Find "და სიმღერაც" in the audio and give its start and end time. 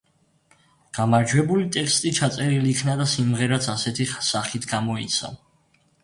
3.01-3.67